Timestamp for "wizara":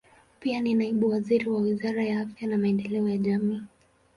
1.61-2.03